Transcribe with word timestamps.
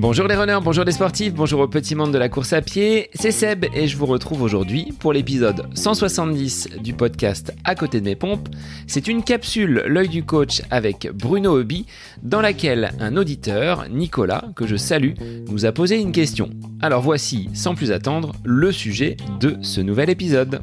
Bonjour 0.00 0.28
les 0.28 0.36
runners, 0.36 0.60
bonjour 0.62 0.84
les 0.84 0.92
sportifs, 0.92 1.34
bonjour 1.34 1.60
au 1.60 1.66
petit 1.66 1.96
monde 1.96 2.12
de 2.12 2.18
la 2.18 2.28
course 2.28 2.52
à 2.52 2.62
pied, 2.62 3.10
c'est 3.14 3.32
Seb 3.32 3.66
et 3.74 3.88
je 3.88 3.96
vous 3.96 4.06
retrouve 4.06 4.42
aujourd'hui 4.42 4.94
pour 5.00 5.12
l'épisode 5.12 5.66
170 5.74 6.68
du 6.80 6.94
podcast 6.94 7.52
À 7.64 7.74
côté 7.74 8.00
de 8.00 8.04
mes 8.04 8.14
pompes. 8.14 8.48
C'est 8.86 9.08
une 9.08 9.24
capsule 9.24 9.82
L'œil 9.88 10.08
du 10.08 10.22
coach 10.22 10.62
avec 10.70 11.10
Bruno 11.12 11.58
Hobby 11.58 11.84
dans 12.22 12.40
laquelle 12.40 12.92
un 13.00 13.16
auditeur, 13.16 13.86
Nicolas, 13.90 14.44
que 14.54 14.68
je 14.68 14.76
salue, 14.76 15.14
nous 15.50 15.66
a 15.66 15.72
posé 15.72 16.00
une 16.00 16.12
question. 16.12 16.48
Alors 16.80 17.02
voici, 17.02 17.50
sans 17.52 17.74
plus 17.74 17.90
attendre, 17.90 18.36
le 18.44 18.70
sujet 18.70 19.16
de 19.40 19.56
ce 19.62 19.80
nouvel 19.80 20.10
épisode. 20.10 20.60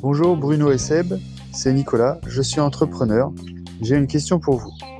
Bonjour 0.00 0.36
Bruno 0.36 0.72
et 0.72 0.78
Seb, 0.78 1.14
c'est 1.52 1.72
Nicolas, 1.72 2.18
je 2.26 2.42
suis 2.42 2.60
entrepreneur. 2.60 3.32
J'ai 3.80 3.94
une 3.94 4.08
question 4.08 4.40
pour 4.40 4.58
vous. 4.58 4.93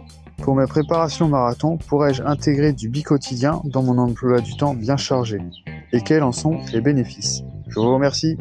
Pour 0.44 0.56
mes 0.56 0.66
préparations 0.66 1.26
marathon, 1.26 1.78
pourrais-je 1.78 2.22
intégrer 2.22 2.74
du 2.74 2.90
bi-quotidien 2.90 3.62
dans 3.64 3.82
mon 3.82 3.96
emploi 3.96 4.42
du 4.42 4.54
temps 4.58 4.74
bien 4.74 4.98
chargé? 4.98 5.38
Et 5.90 6.02
quels 6.02 6.22
en 6.22 6.32
sont 6.32 6.60
les 6.70 6.82
bénéfices? 6.82 7.42
Je 7.66 7.80
vous 7.80 7.94
remercie. 7.94 8.36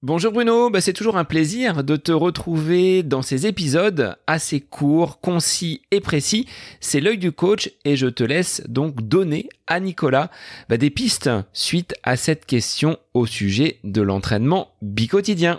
Bonjour 0.00 0.30
Bruno, 0.30 0.70
bah, 0.70 0.80
c'est 0.80 0.92
toujours 0.92 1.16
un 1.16 1.24
plaisir 1.24 1.82
de 1.82 1.96
te 1.96 2.12
retrouver 2.12 3.02
dans 3.02 3.22
ces 3.22 3.48
épisodes 3.48 4.14
assez 4.28 4.60
courts, 4.60 5.18
concis 5.18 5.82
et 5.90 6.00
précis. 6.00 6.46
C'est 6.78 7.00
l'œil 7.00 7.18
du 7.18 7.32
coach 7.32 7.72
et 7.84 7.96
je 7.96 8.06
te 8.06 8.22
laisse 8.22 8.62
donc 8.68 9.02
donner 9.02 9.48
à 9.66 9.80
Nicolas 9.80 10.30
bah, 10.68 10.76
des 10.76 10.90
pistes 10.90 11.30
suite 11.52 11.96
à 12.04 12.14
cette 12.14 12.46
question 12.46 12.96
au 13.12 13.26
sujet 13.26 13.80
de 13.82 14.02
l'entraînement 14.02 14.68
bi-quotidien. 14.82 15.58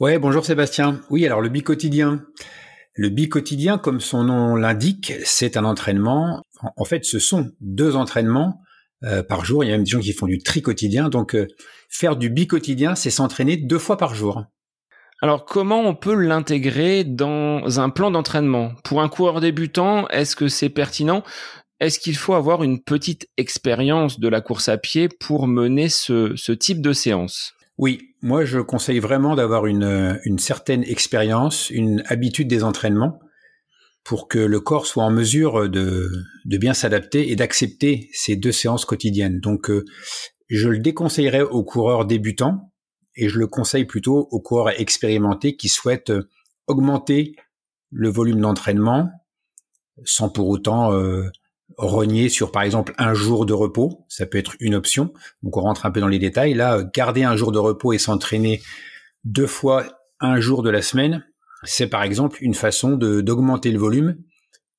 Ouais, 0.00 0.18
bonjour 0.18 0.44
Sébastien. 0.44 1.00
Oui, 1.10 1.26
alors 1.26 1.40
le 1.40 1.48
bi-quotidien. 1.48 2.24
Le 2.94 3.08
bi-quotidien, 3.10 3.78
comme 3.78 4.00
son 4.00 4.24
nom 4.24 4.56
l'indique, 4.56 5.12
c'est 5.24 5.56
un 5.56 5.64
entraînement. 5.64 6.42
En 6.76 6.84
fait, 6.84 7.04
ce 7.04 7.18
sont 7.18 7.50
deux 7.60 7.94
entraînements 7.94 8.60
euh, 9.04 9.22
par 9.22 9.44
jour. 9.44 9.62
Il 9.62 9.68
y 9.68 9.70
a 9.70 9.74
même 9.74 9.84
des 9.84 9.90
gens 9.90 10.00
qui 10.00 10.12
font 10.12 10.26
du 10.26 10.38
tri-quotidien. 10.38 11.08
Donc, 11.08 11.36
euh, 11.36 11.46
faire 11.88 12.16
du 12.16 12.30
bi-quotidien, 12.30 12.96
c'est 12.96 13.10
s'entraîner 13.10 13.56
deux 13.56 13.78
fois 13.78 13.96
par 13.96 14.14
jour. 14.14 14.44
Alors, 15.22 15.44
comment 15.44 15.80
on 15.80 15.94
peut 15.94 16.14
l'intégrer 16.14 17.04
dans 17.04 17.80
un 17.80 17.90
plan 17.90 18.10
d'entraînement? 18.10 18.72
Pour 18.84 19.00
un 19.00 19.08
coureur 19.08 19.40
débutant, 19.40 20.08
est-ce 20.08 20.34
que 20.34 20.48
c'est 20.48 20.68
pertinent? 20.68 21.22
Est-ce 21.80 22.00
qu'il 22.00 22.16
faut 22.16 22.34
avoir 22.34 22.64
une 22.64 22.82
petite 22.82 23.28
expérience 23.36 24.18
de 24.18 24.28
la 24.28 24.40
course 24.40 24.68
à 24.68 24.78
pied 24.78 25.08
pour 25.08 25.46
mener 25.46 25.88
ce 25.88 26.52
type 26.52 26.80
de 26.80 26.92
séance? 26.92 27.54
Oui, 27.78 28.14
moi 28.22 28.44
je 28.44 28.58
conseille 28.58 28.98
vraiment 28.98 29.36
d'avoir 29.36 29.66
une, 29.66 30.20
une 30.24 30.38
certaine 30.38 30.82
expérience, 30.84 31.70
une 31.70 32.02
habitude 32.06 32.48
des 32.48 32.64
entraînements 32.64 33.20
pour 34.04 34.26
que 34.26 34.38
le 34.38 34.60
corps 34.60 34.86
soit 34.86 35.04
en 35.04 35.10
mesure 35.10 35.68
de, 35.68 36.10
de 36.44 36.56
bien 36.58 36.74
s'adapter 36.74 37.30
et 37.30 37.36
d'accepter 37.36 38.08
ces 38.12 38.36
deux 38.36 38.52
séances 38.52 38.84
quotidiennes. 38.84 39.38
Donc 39.38 39.70
euh, 39.70 39.84
je 40.48 40.68
le 40.68 40.78
déconseillerais 40.78 41.42
aux 41.42 41.62
coureurs 41.62 42.04
débutants 42.04 42.72
et 43.14 43.28
je 43.28 43.38
le 43.38 43.46
conseille 43.46 43.84
plutôt 43.84 44.28
aux 44.30 44.40
coureurs 44.40 44.80
expérimentés 44.80 45.56
qui 45.56 45.68
souhaitent 45.68 46.12
augmenter 46.66 47.34
le 47.90 48.08
volume 48.08 48.40
d'entraînement 48.40 49.10
sans 50.04 50.28
pour 50.28 50.48
autant 50.48 50.92
euh, 50.92 51.28
rogner 51.78 52.28
sur 52.28 52.50
par 52.50 52.62
exemple 52.62 52.92
un 52.98 53.14
jour 53.14 53.46
de 53.46 53.52
repos, 53.52 54.04
ça 54.08 54.26
peut 54.26 54.36
être 54.36 54.56
une 54.60 54.74
option. 54.74 55.12
Donc 55.42 55.56
on 55.56 55.62
rentre 55.62 55.86
un 55.86 55.90
peu 55.90 56.00
dans 56.00 56.08
les 56.08 56.18
détails. 56.18 56.54
Là, 56.54 56.82
garder 56.82 57.22
un 57.22 57.36
jour 57.36 57.52
de 57.52 57.58
repos 57.58 57.92
et 57.92 57.98
s'entraîner 57.98 58.60
deux 59.24 59.46
fois 59.46 59.84
un 60.20 60.40
jour 60.40 60.62
de 60.62 60.70
la 60.70 60.82
semaine, 60.82 61.24
c'est 61.62 61.86
par 61.86 62.02
exemple 62.02 62.38
une 62.40 62.54
façon 62.54 62.96
d'augmenter 62.96 63.70
le 63.70 63.78
volume 63.78 64.18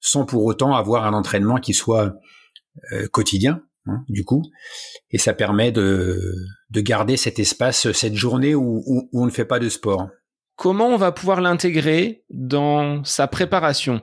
sans 0.01 0.25
pour 0.25 0.45
autant 0.45 0.75
avoir 0.75 1.05
un 1.05 1.13
entraînement 1.13 1.57
qui 1.57 1.73
soit 1.73 2.15
euh, 2.93 3.07
quotidien, 3.07 3.63
hein, 3.85 4.03
du 4.07 4.23
coup. 4.23 4.43
Et 5.11 5.17
ça 5.17 5.33
permet 5.33 5.71
de, 5.71 6.33
de 6.69 6.81
garder 6.81 7.17
cet 7.17 7.39
espace, 7.39 7.91
cette 7.91 8.15
journée 8.15 8.55
où, 8.55 8.83
où 8.85 9.09
on 9.13 9.25
ne 9.25 9.31
fait 9.31 9.45
pas 9.45 9.59
de 9.59 9.69
sport. 9.69 10.07
Comment 10.55 10.87
on 10.87 10.97
va 10.97 11.13
pouvoir 11.13 11.39
l'intégrer 11.39 12.23
dans 12.29 13.03
sa 13.05 13.27
préparation? 13.27 14.01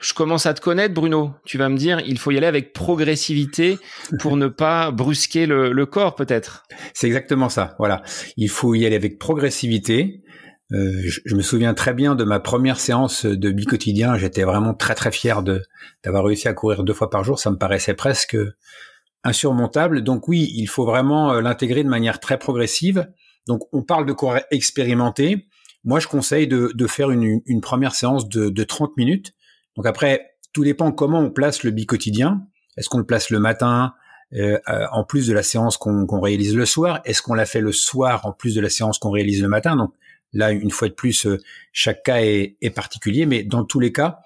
Je 0.00 0.12
commence 0.12 0.46
à 0.46 0.54
te 0.54 0.60
connaître, 0.60 0.94
Bruno. 0.94 1.32
Tu 1.44 1.56
vas 1.56 1.68
me 1.68 1.76
dire, 1.76 2.00
il 2.06 2.18
faut 2.18 2.30
y 2.30 2.36
aller 2.36 2.46
avec 2.46 2.72
progressivité 2.72 3.78
pour 4.18 4.36
ne 4.36 4.48
pas 4.48 4.90
brusquer 4.90 5.46
le, 5.46 5.86
corps, 5.86 6.14
peut-être. 6.14 6.64
C'est 6.92 7.06
exactement 7.06 7.48
ça. 7.48 7.74
Voilà, 7.78 8.02
il 8.36 8.50
faut 8.50 8.74
y 8.74 8.84
aller 8.84 8.96
avec 8.96 9.18
progressivité. 9.18 10.22
Euh, 10.72 11.02
je, 11.04 11.36
me 11.36 11.42
souviens 11.42 11.74
très 11.74 11.94
bien 11.94 12.14
de 12.14 12.24
ma 12.24 12.40
première 12.40 12.80
séance 12.80 13.26
de 13.26 13.50
bi-quotidien. 13.50 14.16
J'étais 14.16 14.42
vraiment 14.42 14.74
très 14.74 14.94
très 14.94 15.12
fier 15.12 15.42
de 15.42 15.62
d'avoir 16.02 16.24
réussi 16.24 16.48
à 16.48 16.54
courir 16.54 16.82
deux 16.84 16.94
fois 16.94 17.10
par 17.10 17.22
jour. 17.22 17.38
Ça 17.38 17.50
me 17.50 17.56
paraissait 17.56 17.94
presque 17.94 18.36
insurmontable. 19.22 20.02
Donc 20.02 20.28
oui, 20.28 20.52
il 20.54 20.66
faut 20.66 20.84
vraiment 20.84 21.32
euh, 21.32 21.40
l'intégrer 21.40 21.84
de 21.84 21.88
manière 21.88 22.18
très 22.18 22.38
progressive. 22.38 23.08
Donc 23.46 23.60
on 23.72 23.82
parle 23.82 24.06
de 24.06 24.12
courir 24.12 24.42
expérimenté. 24.50 25.46
Moi, 25.84 26.00
je 26.00 26.08
conseille 26.08 26.48
de, 26.48 26.72
de 26.74 26.86
faire 26.86 27.10
une, 27.10 27.40
une, 27.44 27.60
première 27.60 27.94
séance 27.94 28.28
de, 28.28 28.48
de 28.48 28.64
30 28.64 28.96
minutes 28.96 29.34
donc 29.76 29.86
après, 29.86 30.36
tout 30.52 30.64
dépend 30.64 30.92
comment 30.92 31.20
on 31.20 31.30
place 31.30 31.64
le 31.64 31.70
bi-quotidien. 31.70 32.46
Est-ce 32.76 32.88
qu'on 32.88 32.98
le 32.98 33.06
place 33.06 33.30
le 33.30 33.40
matin 33.40 33.94
euh, 34.34 34.58
euh, 34.68 34.86
en 34.92 35.04
plus 35.04 35.26
de 35.26 35.32
la 35.32 35.42
séance 35.42 35.76
qu'on 35.76 36.20
réalise 36.20 36.56
le 36.56 36.66
soir? 36.66 37.00
Est-ce 37.04 37.22
qu'on 37.22 37.34
l'a 37.34 37.46
fait 37.46 37.60
le 37.60 37.72
soir 37.72 38.24
en 38.24 38.32
plus 38.32 38.54
de 38.54 38.60
la 38.60 38.70
séance 38.70 38.98
qu'on 38.98 39.10
réalise 39.10 39.42
le 39.42 39.48
matin? 39.48 39.76
Donc 39.76 39.92
là, 40.32 40.52
une 40.52 40.70
fois 40.70 40.88
de 40.88 40.94
plus, 40.94 41.26
euh, 41.26 41.38
chaque 41.72 42.04
cas 42.04 42.20
est, 42.20 42.74
particulier, 42.74 43.26
mais 43.26 43.42
dans 43.42 43.64
tous 43.64 43.80
les 43.80 43.92
cas, 43.92 44.20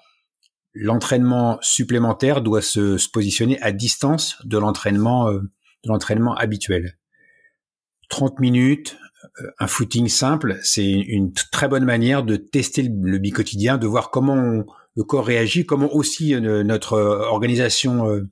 l'entraînement 0.73 1.57
supplémentaire 1.61 2.41
doit 2.41 2.61
se, 2.61 3.09
positionner 3.09 3.59
à 3.61 3.71
distance 3.71 4.37
de 4.45 4.57
l'entraînement 4.57 5.31
de 5.31 5.89
l'entraînement 5.89 6.35
habituel. 6.35 6.97
30 8.09 8.39
minutes, 8.39 8.97
un 9.59 9.67
footing 9.67 10.07
simple, 10.09 10.59
c'est 10.61 10.89
une 10.89 11.33
très 11.33 11.67
bonne 11.67 11.85
manière 11.85 12.23
de 12.23 12.35
tester 12.35 12.83
le, 12.83 13.17
le 13.17 13.77
de 13.77 13.87
voir 13.87 14.11
comment 14.11 14.33
on, 14.35 14.65
le 14.99 15.05
corps 15.05 15.25
réagit, 15.25 15.65
comment 15.65 15.95
aussi 15.95 16.35
euh, 16.35 16.61
notre 16.61 16.93
euh, 16.93 17.25
organisation 17.27 18.09
euh, 18.09 18.27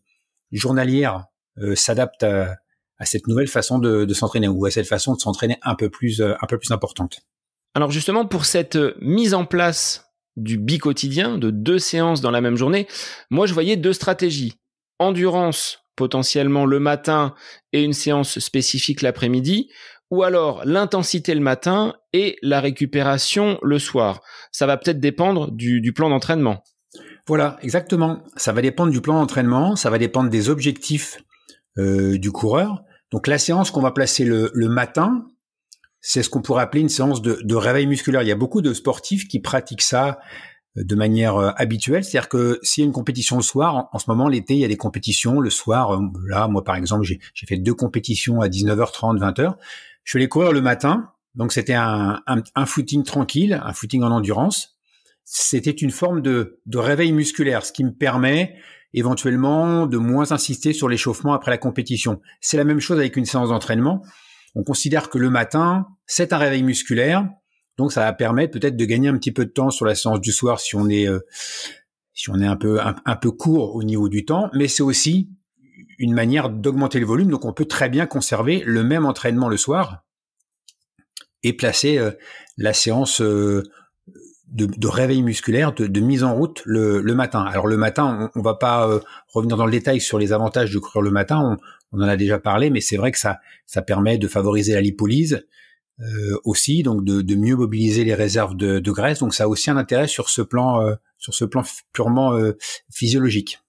journalière 0.52 1.24
s'adapte 1.74 2.24
à, 2.24 2.56
cette 3.04 3.26
nouvelle 3.26 3.48
façon 3.48 3.80
de, 3.80 4.14
s'entraîner 4.14 4.48
ou 4.48 4.64
à 4.68 4.70
cette 4.70 4.86
façon 4.86 5.16
de 5.16 5.20
s'entraîner 5.20 5.58
un 5.64 5.74
peu 5.74 5.90
plus 5.90 6.22
un 6.22 6.46
peu 6.48 6.60
plus 6.60 6.70
importante. 6.70 7.22
Alors 7.74 7.90
justement 7.90 8.28
pour 8.28 8.46
cette 8.46 8.78
mise 9.02 9.34
en 9.34 9.46
place 9.46 10.12
du 10.36 10.60
bi-quotidien, 10.60 11.40
de 11.40 11.50
deux 11.50 11.80
séances 11.80 12.22
dans 12.22 12.30
la 12.30 12.42
même 12.42 12.58
journée, 12.58 12.88
moi 13.32 13.48
je 13.48 13.56
voyais 13.56 13.76
deux 13.76 13.94
stratégies. 13.94 14.54
Endurance 15.00 15.80
potentiellement 15.96 16.68
le 16.68 16.80
matin 16.80 17.34
et 17.74 17.82
une 17.82 17.94
séance 17.94 18.38
spécifique 18.38 19.02
l'après-midi, 19.02 19.72
ou 20.12 20.24
alors 20.24 20.64
l'intensité 20.66 21.34
le 21.34 21.42
matin 21.42 21.96
et 22.14 22.38
la 22.42 22.62
récupération 22.62 23.60
le 23.62 23.80
soir. 23.80 24.22
Ça 24.52 24.66
va 24.66 24.78
peut-être 24.78 25.00
dépendre 25.00 25.52
du, 25.52 25.94
plan 25.94 26.10
d'entraînement. 26.10 26.64
Voilà, 27.28 27.58
exactement. 27.62 28.24
Ça 28.38 28.54
va 28.54 28.62
dépendre 28.62 28.92
du 28.92 29.02
plan 29.02 29.20
d'entraînement, 29.20 29.76
ça 29.76 29.90
va 29.90 29.98
dépendre 29.98 30.30
des 30.30 30.50
objectifs 30.50 31.18
euh, 31.78 32.18
du 32.18 32.32
coureur. 32.32 32.84
Donc 33.12 33.28
la 33.28 33.38
séance 33.38 33.72
qu'on 33.72 33.82
va 33.82 33.92
placer 33.92 34.26
le, 34.26 34.52
matin, 34.68 35.26
c'est 36.02 36.24
ce 36.24 36.30
qu'on 36.30 36.42
pourrait 36.42 36.64
appeler 36.64 36.82
une 36.82 36.90
séance 36.90 37.22
de, 37.22 37.56
réveil 37.56 37.88
musculaire. 37.88 38.22
Il 38.22 38.28
y 38.28 38.32
a 38.32 38.36
beaucoup 38.36 38.62
de 38.62 38.74
sportifs 38.74 39.28
qui 39.28 39.40
pratiquent 39.40 39.82
ça 39.82 40.20
euh, 40.78 40.84
de 40.86 40.96
manière 40.96 41.36
euh, 41.36 41.52
habituelle. 41.58 42.06
C'est-à-dire 42.06 42.30
que 42.30 42.60
s'il 42.64 42.84
y 42.84 42.86
a 42.86 42.88
une 42.88 42.94
compétition 42.94 43.36
le 43.36 43.44
soir, 43.44 43.90
en, 43.92 44.00
ce 44.00 44.06
moment 44.10 44.30
l'été, 44.30 44.54
il 44.54 44.60
y 44.60 44.66
a 44.66 44.70
des 44.70 44.78
compétitions 44.78 45.42
le 45.42 45.50
soir. 45.50 46.00
Là, 46.28 46.48
moi 46.48 46.64
par 46.64 46.78
exemple, 46.78 47.04
j'ai 47.04 47.48
fait 47.48 47.58
deux 47.58 47.74
compétitions 47.74 48.40
à 48.40 48.48
19h30, 48.48 49.20
20h. 49.20 49.56
Je 50.08 50.12
suis 50.12 50.20
allé 50.20 50.30
courir 50.30 50.54
le 50.54 50.62
matin, 50.62 51.12
donc 51.36 51.52
c'était 51.52 51.74
un, 51.74 52.22
un, 52.26 52.66
footing 52.66 53.04
tranquille, 53.04 53.62
un 53.62 53.74
footing 53.74 54.04
en 54.04 54.12
endurance. 54.12 54.78
C'était 55.26 55.72
une 55.72 55.92
forme 55.92 56.22
de, 56.22 56.62
de 56.66 56.78
réveil 56.78 57.12
musculaire, 57.12 57.66
ce 57.66 57.74
qui 57.74 57.84
me 57.84 57.92
permet 57.92 58.56
éventuellement 58.94 59.86
de 59.86 59.98
moins 59.98 60.32
insister 60.32 60.72
sur 60.72 60.88
l'échauffement 60.88 61.34
après 61.34 61.52
la 61.52 61.58
compétition. 61.58 62.22
C'est 62.40 62.56
la 62.56 62.64
même 62.64 62.80
chose 62.80 63.00
avec 63.00 63.18
une 63.18 63.26
séance 63.26 63.50
d'entraînement. 63.50 64.02
On 64.56 64.64
considère 64.64 65.10
que 65.10 65.18
le 65.18 65.30
matin, 65.30 65.88
c'est 66.06 66.32
un 66.32 66.38
réveil 66.38 66.64
musculaire, 66.64 67.28
donc 67.78 67.92
ça 67.92 68.06
va 68.06 68.14
permettre 68.14 68.58
peut-être 68.58 68.78
de 68.78 68.86
gagner 68.86 69.10
un 69.10 69.18
petit 69.18 69.34
peu 69.34 69.44
de 69.44 69.52
temps 69.52 69.72
sur 69.72 69.86
la 69.86 69.94
séance 69.94 70.22
du 70.22 70.32
soir 70.32 70.62
si 70.62 70.78
on 70.78 70.88
est 70.88 71.10
euh, 71.10 71.20
si 72.14 72.30
on 72.30 72.40
est 72.40 72.48
un 72.48 72.56
peu 72.56 72.80
un, 72.80 73.16
peu 73.18 73.32
court 73.32 73.76
au 73.76 73.84
niveau 73.84 74.08
du 74.08 74.24
temps, 74.24 74.50
mais 74.54 74.70
c'est 74.70 74.84
aussi 74.84 75.30
une 75.98 76.14
manière 76.14 76.50
d'augmenter 76.50 77.00
le 77.00 77.06
volume. 77.06 77.30
Donc 77.30 77.46
on 77.46 77.54
peut 77.54 77.66
très 77.66 77.90
bien 77.90 78.06
conserver 78.06 78.64
le 78.66 78.84
même 78.84 79.06
entraînement 79.06 79.50
le 79.50 79.58
soir 79.58 80.04
et 81.44 81.54
placer 81.54 81.98
euh, 81.98 82.12
la 82.58 82.74
séance 82.74 83.22
euh, 83.22 83.64
de, 84.48 84.88
réveil 84.88 85.22
musculaire, 85.24 85.74
de, 85.74 86.00
mise 86.00 86.24
en 86.24 86.34
route 86.34 86.62
le, 86.66 87.02
matin. 87.14 87.44
Alors 87.44 87.68
le 87.68 87.78
matin, 87.78 88.32
on, 88.36 88.42
va 88.42 88.56
pas 88.56 88.88
euh, 88.88 89.00
revenir 89.28 89.58
dans 89.58 89.66
le 89.66 89.72
détail 89.72 90.00
sur 90.00 90.18
les 90.18 90.32
avantages 90.32 90.72
de 90.72 90.80
courir 90.80 91.02
le 91.02 91.12
matin. 91.12 91.58
On, 91.92 92.02
en 92.02 92.08
a 92.08 92.18
déjà 92.18 92.40
parlé, 92.40 92.70
mais 92.70 92.82
c'est 92.82 92.98
vrai 92.98 93.12
que 93.12 93.18
ça, 93.18 93.40
permet 93.86 94.18
de 94.18 94.28
favoriser 94.28 94.74
la 94.74 94.82
lipolyse, 94.82 95.46
aussi, 96.44 96.84
donc 96.84 97.04
de, 97.04 97.36
mieux 97.36 97.56
mobiliser 97.56 98.04
les 98.04 98.14
réserves 98.14 98.56
de, 98.56 98.92
graisse. 98.92 99.20
Donc 99.20 99.34
ça 99.34 99.46
a 99.46 99.48
aussi 99.48 99.70
un 99.70 99.78
intérêt 99.78 100.08
sur 100.08 100.30
ce 100.30 100.42
plan, 100.42 100.86
sur 101.18 101.34
ce 101.34 101.46
plan 101.46 101.64
purement 101.94 102.38
physiologique. 102.92 103.60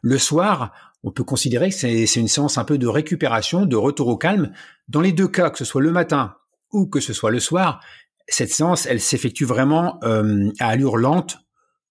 Le 0.00 0.16
soir, 0.16 0.72
on 1.06 1.12
peut 1.12 1.24
considérer 1.24 1.70
que 1.70 1.74
c'est 1.74 2.16
une 2.16 2.28
séance 2.28 2.58
un 2.58 2.64
peu 2.64 2.76
de 2.76 2.86
récupération, 2.86 3.64
de 3.64 3.76
retour 3.76 4.08
au 4.08 4.18
calme. 4.18 4.52
Dans 4.88 5.00
les 5.00 5.12
deux 5.12 5.28
cas, 5.28 5.50
que 5.50 5.56
ce 5.56 5.64
soit 5.64 5.80
le 5.80 5.92
matin 5.92 6.34
ou 6.72 6.86
que 6.86 7.00
ce 7.00 7.12
soit 7.12 7.30
le 7.30 7.40
soir, 7.40 7.80
cette 8.28 8.50
séance, 8.50 8.86
elle 8.86 9.00
s'effectue 9.00 9.44
vraiment 9.44 10.00
à 10.02 10.66
allure 10.66 10.96
lente, 10.96 11.38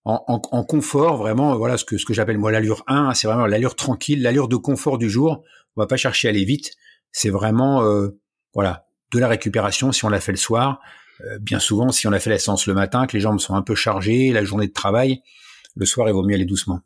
en, 0.03 0.63
confort, 0.63 1.17
vraiment, 1.17 1.57
voilà 1.57 1.77
ce 1.77 1.85
que, 1.85 2.13
j'appelle 2.13 2.37
moi 2.37 2.51
l'allure 2.51 2.83
1, 2.85 3.15
c'est 3.15 3.27
vraiment 3.27 3.47
l'allure 3.47 3.75
tranquille, 3.75 4.21
l'allure 4.21 4.47
de 4.47 4.55
confort 4.55 4.99
du 4.99 5.09
jour. 5.09 5.43
On 5.75 5.81
va 5.81 5.87
pas 5.87 5.97
chercher 5.97 6.27
à 6.27 6.29
aller 6.29 6.45
vite. 6.45 6.73
C'est 7.11 7.31
vraiment, 7.31 7.83
voilà, 8.53 8.85
de 9.11 9.19
la 9.19 9.27
récupération 9.27 9.91
si 9.91 10.05
on 10.05 10.09
l'a 10.09 10.19
fait 10.19 10.33
le 10.33 10.37
soir. 10.37 10.79
Euh, 11.21 11.39
bien 11.39 11.59
souvent, 11.59 11.91
si 11.91 12.07
on 12.07 12.11
a 12.11 12.19
fait 12.19 12.29
la 12.29 12.39
séance 12.39 12.67
le 12.67 12.73
matin, 12.73 13.07
que 13.07 13.13
les 13.13 13.21
jambes 13.21 13.39
sont 13.39 13.55
un 13.55 13.61
peu 13.61 13.75
chargées, 13.75 14.33
la 14.33 14.43
journée 14.43 14.67
de 14.67 14.73
travail, 14.73 15.21
le 15.75 15.85
soir, 15.85 16.07
il 16.09 16.13
vaut 16.13 16.23
mieux 16.23 16.35
aller 16.35 16.45
doucement. 16.45 16.81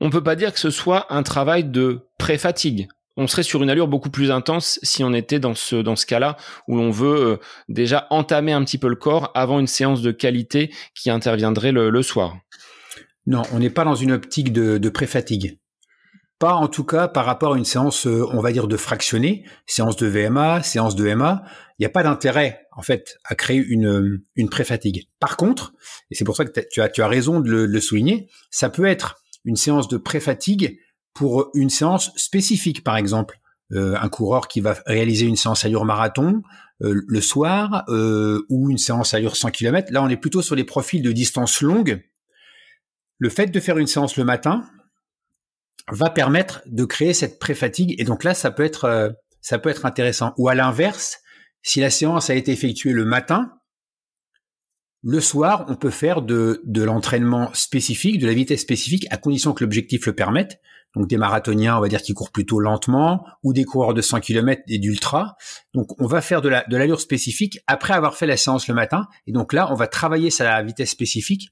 On 0.00 0.10
peut 0.10 0.22
pas 0.22 0.36
dire 0.36 0.52
que 0.52 0.58
ce 0.58 0.70
soit 0.70 1.06
un 1.12 1.22
travail 1.22 1.64
de 1.64 2.08
pré-fatigue. 2.18 2.88
On 3.16 3.26
serait 3.26 3.42
sur 3.42 3.62
une 3.62 3.68
allure 3.68 3.88
beaucoup 3.88 4.08
plus 4.08 4.30
intense 4.30 4.78
si 4.82 5.04
on 5.04 5.12
était 5.12 5.40
dans 5.40 5.54
ce 5.54 5.76
dans 5.76 5.96
ce 5.96 6.06
cas-là 6.06 6.36
où 6.68 6.76
l'on 6.76 6.90
veut 6.90 7.32
euh, 7.32 7.36
déjà 7.68 8.06
entamer 8.08 8.52
un 8.52 8.64
petit 8.64 8.78
peu 8.78 8.88
le 8.88 8.96
corps 8.96 9.30
avant 9.34 9.60
une 9.60 9.66
séance 9.66 10.00
de 10.00 10.10
qualité 10.10 10.72
qui 10.94 11.10
interviendrait 11.10 11.72
le, 11.72 12.02
soir. 12.02 12.38
Non, 13.26 13.42
on 13.52 13.58
n'est 13.58 13.68
pas 13.68 13.84
dans 13.84 13.94
une 13.94 14.12
optique 14.12 14.52
de, 14.52 14.78
de 14.78 14.88
pré-fatigue. 14.88 15.58
Pas 16.38 16.54
en 16.54 16.68
tout 16.68 16.84
cas 16.84 17.08
par 17.08 17.26
rapport 17.26 17.52
à 17.52 17.58
une 17.58 17.66
séance, 17.66 18.06
euh, 18.06 18.24
on 18.32 18.40
va 18.40 18.52
dire, 18.52 18.66
de 18.68 18.78
fractionné, 18.78 19.44
séance 19.66 19.96
de 19.96 20.06
VMA, 20.06 20.62
séance 20.62 20.96
de 20.96 21.12
MA. 21.12 21.42
Il 21.78 21.82
n'y 21.82 21.86
a 21.86 21.90
pas 21.90 22.02
d'intérêt, 22.02 22.66
en 22.72 22.80
fait, 22.80 23.18
à 23.24 23.34
créer 23.34 23.58
une, 23.58 24.22
une 24.36 24.48
pré-fatigue. 24.48 25.08
Par 25.18 25.36
contre, 25.36 25.74
et 26.10 26.14
c'est 26.14 26.24
pour 26.24 26.36
ça 26.36 26.46
que 26.46 26.58
tu 26.70 26.80
as, 26.80 26.88
tu 26.88 27.02
as 27.02 27.08
raison 27.08 27.40
de 27.40 27.50
le, 27.50 27.80
souligner, 27.80 28.28
ça 28.50 28.70
peut 28.70 28.86
être 28.86 29.20
une 29.44 29.56
séance 29.56 29.88
de 29.88 29.96
pré-fatigue 29.96 30.78
pour 31.14 31.50
une 31.54 31.70
séance 31.70 32.12
spécifique, 32.16 32.84
par 32.84 32.96
exemple. 32.96 33.38
Euh, 33.72 33.94
un 34.00 34.08
coureur 34.08 34.48
qui 34.48 34.60
va 34.60 34.76
réaliser 34.86 35.26
une 35.26 35.36
séance 35.36 35.64
allure 35.64 35.84
marathon 35.84 36.42
euh, 36.82 37.02
le 37.06 37.20
soir 37.20 37.84
ou 37.88 38.70
une 38.70 38.78
séance 38.78 39.14
allure 39.14 39.36
100 39.36 39.50
km. 39.50 39.92
Là, 39.92 40.02
on 40.02 40.08
est 40.08 40.16
plutôt 40.16 40.42
sur 40.42 40.56
les 40.56 40.64
profils 40.64 41.02
de 41.02 41.12
distance 41.12 41.60
longue. 41.60 42.02
Le 43.18 43.28
fait 43.28 43.46
de 43.46 43.60
faire 43.60 43.78
une 43.78 43.86
séance 43.86 44.16
le 44.16 44.24
matin, 44.24 44.64
va 45.90 46.10
permettre 46.10 46.62
de 46.66 46.84
créer 46.84 47.14
cette 47.14 47.38
pré-fatigue. 47.38 47.94
Et 47.98 48.04
donc 48.04 48.24
là, 48.24 48.34
ça 48.34 48.50
peut 48.50 48.64
être, 48.64 48.84
euh, 48.84 49.10
ça 49.40 49.58
peut 49.58 49.70
être 49.70 49.86
intéressant. 49.86 50.34
Ou 50.38 50.48
à 50.48 50.54
l'inverse, 50.54 51.20
si 51.62 51.80
la 51.80 51.90
séance 51.90 52.30
a 52.30 52.34
été 52.34 52.52
effectuée 52.52 52.92
le 52.92 53.04
matin, 53.04 53.52
le 55.02 55.20
soir, 55.20 55.64
on 55.68 55.76
peut 55.76 55.90
faire 55.90 56.22
de, 56.22 56.62
l'entraînement 56.66 57.50
spécifique, 57.54 58.18
de 58.18 58.26
la 58.26 58.34
vitesse 58.34 58.60
spécifique, 58.60 59.06
à 59.10 59.16
condition 59.16 59.52
que 59.52 59.64
l'objectif 59.64 60.06
le 60.06 60.14
permette. 60.14 60.60
Donc 60.96 61.06
des 61.06 61.16
marathoniens, 61.16 61.76
on 61.76 61.80
va 61.80 61.88
dire, 61.88 62.02
qui 62.02 62.14
courent 62.14 62.32
plutôt 62.32 62.58
lentement, 62.58 63.24
ou 63.44 63.52
des 63.52 63.64
coureurs 63.64 63.94
de 63.94 64.02
100 64.02 64.20
km 64.20 64.60
et 64.66 64.78
d'ultra. 64.78 65.36
Donc 65.72 65.88
on 66.00 66.06
va 66.06 66.20
faire 66.20 66.42
de 66.42 66.48
l'allure 66.48 67.00
spécifique 67.00 67.60
après 67.66 67.94
avoir 67.94 68.16
fait 68.16 68.26
la 68.26 68.36
séance 68.36 68.66
le 68.66 68.74
matin. 68.74 69.06
Et 69.26 69.32
donc 69.32 69.52
là, 69.52 69.70
on 69.70 69.74
va 69.74 69.86
travailler 69.86 70.30
sa 70.30 70.60
vitesse 70.62 70.90
spécifique 70.90 71.50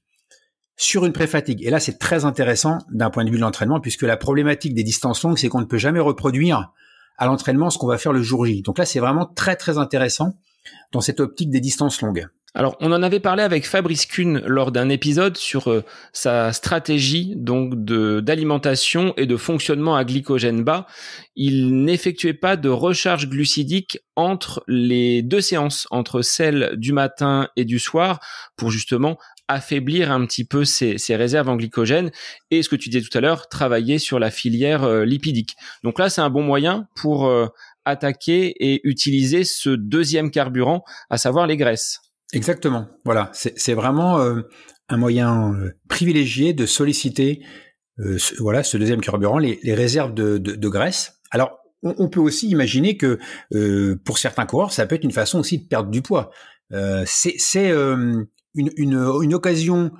sur 0.75 1.05
une 1.05 1.13
pré-fatigue. 1.13 1.63
Et 1.63 1.69
là, 1.69 1.79
c'est 1.79 1.97
très 1.97 2.25
intéressant 2.25 2.79
d'un 2.91 3.09
point 3.09 3.23
de 3.25 3.29
vue 3.29 3.37
de 3.37 3.41
l'entraînement, 3.41 3.79
puisque 3.79 4.03
la 4.03 4.17
problématique 4.17 4.73
des 4.73 4.83
distances 4.83 5.23
longues, 5.23 5.37
c'est 5.37 5.49
qu'on 5.49 5.61
ne 5.61 5.65
peut 5.65 5.77
jamais 5.77 5.99
reproduire 5.99 6.71
à 7.17 7.25
l'entraînement 7.25 7.69
ce 7.69 7.77
qu'on 7.77 7.87
va 7.87 7.97
faire 7.97 8.13
le 8.13 8.21
jour 8.21 8.45
J. 8.45 8.61
Donc 8.61 8.77
là, 8.77 8.85
c'est 8.85 8.99
vraiment 8.99 9.25
très 9.25 9.55
très 9.55 9.77
intéressant 9.77 10.33
dans 10.91 11.01
cette 11.01 11.19
optique 11.19 11.49
des 11.49 11.59
distances 11.59 12.01
longues. 12.01 12.27
Alors, 12.55 12.75
on 12.79 12.91
en 12.91 13.03
avait 13.03 13.19
parlé 13.19 13.43
avec 13.43 13.67
Fabrice 13.67 14.07
Kuhn 14.07 14.41
lors 14.45 14.71
d'un 14.71 14.89
épisode 14.89 15.37
sur 15.37 15.69
euh, 15.69 15.83
sa 16.13 16.51
stratégie 16.51 17.35
donc 17.35 17.75
d'alimentation 17.85 19.13
et 19.17 19.27
de 19.27 19.37
fonctionnement 19.37 19.95
à 19.95 20.03
glycogène 20.03 20.63
bas. 20.63 20.87
Il 21.35 21.83
n'effectuait 21.83 22.33
pas 22.33 22.57
de 22.57 22.69
recharge 22.69 23.29
glucidique 23.29 23.99
entre 24.15 24.63
les 24.67 25.21
deux 25.21 25.41
séances, 25.41 25.87
entre 25.91 26.23
celle 26.23 26.73
du 26.75 26.91
matin 26.91 27.49
et 27.55 27.65
du 27.65 27.77
soir, 27.77 28.19
pour 28.57 28.71
justement 28.71 29.19
affaiblir 29.47 30.11
un 30.11 30.25
petit 30.25 30.45
peu 30.45 30.65
ces, 30.65 30.97
réserves 31.09 31.49
en 31.49 31.55
glycogène 31.55 32.11
et 32.49 32.63
ce 32.63 32.69
que 32.69 32.75
tu 32.75 32.89
disais 32.89 33.07
tout 33.07 33.15
à 33.15 33.21
l'heure, 33.21 33.47
travailler 33.47 33.99
sur 33.99 34.17
la 34.17 34.31
filière 34.31 34.83
euh, 34.83 35.05
lipidique. 35.05 35.55
Donc 35.83 35.99
là, 35.99 36.09
c'est 36.09 36.21
un 36.21 36.29
bon 36.31 36.43
moyen 36.43 36.87
pour 36.95 37.27
euh, 37.27 37.47
attaquer 37.85 38.55
et 38.59 38.81
utiliser 38.87 39.43
ce 39.43 39.69
deuxième 39.69 40.31
carburant, 40.31 40.83
à 41.11 41.19
savoir 41.19 41.45
les 41.45 41.57
graisses. 41.57 42.08
Exactement. 42.33 42.87
Voilà, 43.05 43.31
c'est 43.33 43.73
vraiment 43.73 44.19
euh, 44.19 44.41
un 44.87 44.97
moyen 44.97 45.55
privilégié 45.87 46.53
de 46.53 46.65
solliciter 46.65 47.43
ce, 47.97 48.41
voilà 48.41 48.63
ce 48.63 48.77
deuxième 48.77 49.01
carburant, 49.01 49.39
les, 49.39 49.59
réserves 49.73 50.13
de, 50.13 50.37
de, 50.37 50.69
graisse. 50.69 51.19
Alors, 51.31 51.57
on, 51.83 52.07
peut 52.07 52.19
aussi 52.19 52.47
imaginer 52.49 52.97
que 52.97 53.19
pour 54.05 54.19
certains 54.19 54.45
coureurs, 54.45 54.71
ça 54.71 54.85
peut 54.85 54.95
être 54.95 55.03
une 55.03 55.11
façon 55.11 55.39
aussi 55.39 55.57
de 55.59 55.67
perdre 55.67 55.89
du 55.89 56.01
poids. 56.01 56.29
c'est 57.05 57.71
une, 58.55 58.71
une, 58.77 59.33
occasion 59.33 59.91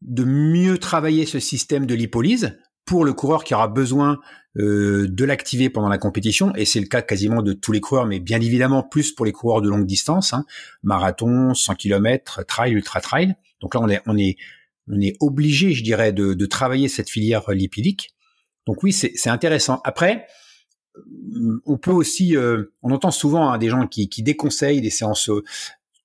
de 0.00 0.24
mieux 0.24 0.78
travailler 0.78 1.26
ce 1.26 1.38
système 1.38 1.86
de 1.86 1.94
lipolyse 1.94 2.58
pour 2.86 3.04
le 3.04 3.12
coureur 3.12 3.44
qui 3.44 3.52
aura 3.52 3.68
besoin 3.68 4.18
euh, 4.56 5.06
de 5.08 5.24
l'activer 5.24 5.68
pendant 5.68 5.88
la 5.88 5.98
compétition, 5.98 6.54
et 6.54 6.64
c'est 6.64 6.80
le 6.80 6.86
cas 6.86 7.02
quasiment 7.02 7.42
de 7.42 7.52
tous 7.52 7.72
les 7.72 7.80
coureurs, 7.80 8.06
mais 8.06 8.20
bien 8.20 8.40
évidemment 8.40 8.82
plus 8.82 9.12
pour 9.12 9.26
les 9.26 9.32
coureurs 9.32 9.60
de 9.60 9.68
longue 9.68 9.84
distance, 9.84 10.32
hein, 10.32 10.46
marathon, 10.82 11.52
100 11.52 11.74
km, 11.74 12.44
trail, 12.46 12.72
ultra 12.72 13.00
trail. 13.00 13.34
Donc 13.60 13.74
là, 13.74 13.80
on 13.82 13.88
est, 13.90 14.00
on 14.06 14.16
est, 14.16 14.36
on 14.88 15.00
est 15.00 15.16
obligé, 15.20 15.72
je 15.72 15.82
dirais, 15.82 16.12
de, 16.12 16.32
de 16.32 16.46
travailler 16.46 16.88
cette 16.88 17.10
filière 17.10 17.50
lipidique. 17.50 18.14
Donc 18.66 18.82
oui, 18.82 18.92
c'est 18.92 19.28
intéressant. 19.28 19.80
Après, 19.84 20.26
on 21.66 21.76
peut 21.76 21.90
aussi, 21.90 22.36
euh, 22.36 22.72
on 22.82 22.90
entend 22.92 23.10
souvent 23.10 23.50
hein, 23.50 23.58
des 23.58 23.68
gens 23.68 23.86
qui, 23.86 24.08
qui 24.08 24.22
déconseillent 24.22 24.80
des 24.80 24.90
séances 24.90 25.30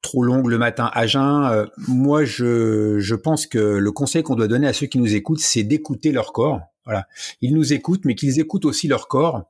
trop 0.01 0.23
longue 0.23 0.47
le 0.47 0.57
matin 0.57 0.89
à 0.93 1.07
jeun. 1.07 1.45
Euh, 1.45 1.65
moi, 1.87 2.25
je, 2.25 2.99
je 2.99 3.15
pense 3.15 3.47
que 3.47 3.57
le 3.57 3.91
conseil 3.91 4.23
qu'on 4.23 4.35
doit 4.35 4.47
donner 4.47 4.67
à 4.67 4.73
ceux 4.73 4.87
qui 4.87 4.97
nous 4.97 5.15
écoutent, 5.15 5.39
c'est 5.39 5.63
d'écouter 5.63 6.11
leur 6.11 6.33
corps. 6.33 6.59
Voilà, 6.85 7.07
ils 7.41 7.53
nous 7.53 7.73
écoutent, 7.73 8.05
mais 8.05 8.15
qu'ils 8.15 8.39
écoutent 8.39 8.65
aussi 8.65 8.87
leur 8.87 9.07
corps. 9.07 9.47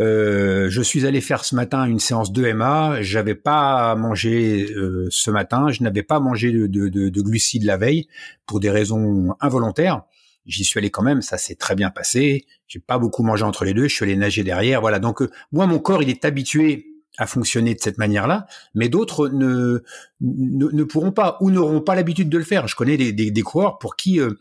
Euh, 0.00 0.68
je 0.70 0.82
suis 0.82 1.06
allé 1.06 1.20
faire 1.20 1.44
ce 1.44 1.54
matin 1.54 1.84
une 1.84 2.00
séance 2.00 2.32
de 2.32 2.52
MA. 2.52 3.02
J'avais 3.02 3.34
pas 3.34 3.94
mangé 3.94 4.72
euh, 4.72 5.06
ce 5.10 5.30
matin. 5.30 5.68
Je 5.68 5.82
n'avais 5.82 6.02
pas 6.02 6.18
mangé 6.18 6.50
de, 6.50 6.66
de, 6.66 6.88
de, 6.88 7.22
glucides 7.22 7.64
la 7.64 7.76
veille 7.76 8.08
pour 8.46 8.58
des 8.60 8.70
raisons 8.70 9.34
involontaires. 9.40 10.02
J'y 10.46 10.64
suis 10.64 10.78
allé 10.78 10.90
quand 10.90 11.02
même. 11.02 11.22
Ça 11.22 11.38
s'est 11.38 11.54
très 11.54 11.74
bien 11.74 11.90
passé. 11.90 12.46
J'ai 12.66 12.80
pas 12.80 12.98
beaucoup 12.98 13.22
mangé 13.22 13.44
entre 13.44 13.64
les 13.64 13.72
deux. 13.72 13.86
Je 13.88 13.94
suis 13.94 14.04
allé 14.04 14.16
nager 14.16 14.42
derrière. 14.42 14.80
Voilà. 14.80 14.98
Donc 14.98 15.22
moi, 15.52 15.66
mon 15.66 15.78
corps, 15.78 16.02
il 16.02 16.10
est 16.10 16.24
habitué 16.24 16.94
à 17.16 17.26
fonctionner 17.26 17.74
de 17.74 17.80
cette 17.80 17.98
manière-là, 17.98 18.46
mais 18.74 18.88
d'autres 18.88 19.28
ne, 19.28 19.82
ne, 20.20 20.82
pourront 20.82 21.12
pas 21.12 21.38
ou 21.40 21.50
n'auront 21.50 21.80
pas 21.80 21.94
l'habitude 21.94 22.28
de 22.28 22.38
le 22.38 22.44
faire. 22.44 22.66
Je 22.66 22.74
connais 22.74 22.96
des, 22.96 23.12
des, 23.12 23.42
coureurs 23.42 23.78
pour 23.78 23.94
qui 23.94 24.18
euh, 24.18 24.32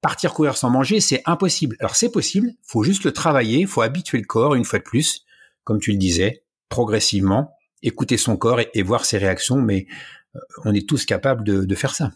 partir 0.00 0.34
courir 0.34 0.56
sans 0.56 0.70
manger, 0.70 1.00
c'est 1.00 1.22
impossible. 1.26 1.76
Alors 1.80 1.96
c'est 1.96 2.10
possible, 2.10 2.52
faut 2.62 2.82
juste 2.82 3.04
le 3.04 3.12
travailler, 3.12 3.66
faut 3.66 3.82
habituer 3.82 4.18
le 4.18 4.24
corps 4.24 4.54
une 4.54 4.64
fois 4.64 4.78
de 4.78 4.84
plus, 4.84 5.24
comme 5.64 5.80
tu 5.80 5.92
le 5.92 5.98
disais, 5.98 6.44
progressivement, 6.68 7.52
écouter 7.82 8.16
son 8.16 8.36
corps 8.36 8.60
et, 8.60 8.82
voir 8.82 9.04
ses 9.04 9.18
réactions, 9.18 9.56
mais 9.56 9.86
euh, 10.34 10.40
on 10.64 10.74
est 10.74 10.88
tous 10.88 11.04
capables 11.04 11.44
de, 11.44 11.74
faire 11.74 11.94
ça. 11.94 12.12